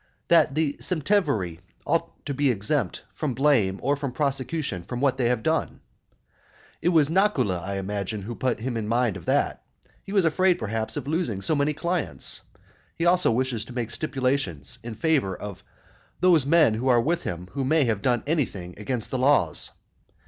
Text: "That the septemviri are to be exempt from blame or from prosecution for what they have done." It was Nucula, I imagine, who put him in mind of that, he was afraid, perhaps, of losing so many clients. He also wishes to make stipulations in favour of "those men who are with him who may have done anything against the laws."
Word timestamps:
"That 0.29 0.55
the 0.55 0.77
septemviri 0.79 1.59
are 1.85 2.03
to 2.25 2.33
be 2.33 2.49
exempt 2.49 3.03
from 3.13 3.35
blame 3.35 3.79
or 3.83 3.95
from 3.95 4.11
prosecution 4.13 4.81
for 4.81 4.95
what 4.95 5.17
they 5.19 5.29
have 5.29 5.43
done." 5.43 5.79
It 6.81 6.89
was 6.89 7.09
Nucula, 7.11 7.59
I 7.61 7.75
imagine, 7.75 8.23
who 8.23 8.33
put 8.33 8.61
him 8.61 8.77
in 8.77 8.87
mind 8.87 9.15
of 9.15 9.25
that, 9.27 9.61
he 10.03 10.11
was 10.11 10.25
afraid, 10.25 10.55
perhaps, 10.57 10.97
of 10.97 11.05
losing 11.07 11.39
so 11.43 11.53
many 11.53 11.73
clients. 11.73 12.41
He 12.95 13.05
also 13.05 13.29
wishes 13.31 13.63
to 13.65 13.73
make 13.73 13.91
stipulations 13.91 14.79
in 14.83 14.95
favour 14.95 15.35
of 15.35 15.63
"those 16.19 16.47
men 16.47 16.73
who 16.73 16.87
are 16.87 16.99
with 16.99 17.21
him 17.21 17.49
who 17.51 17.63
may 17.63 17.83
have 17.85 18.01
done 18.01 18.23
anything 18.25 18.73
against 18.79 19.11
the 19.11 19.19
laws." 19.19 19.69